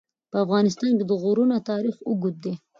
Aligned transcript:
په 0.31 0.37
افغانستان 0.45 0.91
کې 0.97 1.05
د 1.07 1.11
غرونه 1.21 1.55
تاریخ 1.69 1.95
اوږد 2.07 2.35
دی. 2.43 2.53